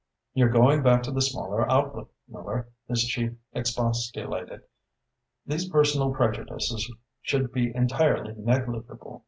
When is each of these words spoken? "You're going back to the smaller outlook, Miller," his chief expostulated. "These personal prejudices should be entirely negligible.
"You're 0.33 0.49
going 0.49 0.81
back 0.81 1.03
to 1.03 1.11
the 1.11 1.21
smaller 1.21 1.69
outlook, 1.71 2.11
Miller," 2.27 2.69
his 2.87 3.03
chief 3.03 3.33
expostulated. 3.53 4.61
"These 5.45 5.69
personal 5.69 6.11
prejudices 6.11 6.91
should 7.21 7.51
be 7.51 7.71
entirely 7.75 8.33
negligible. 8.35 9.19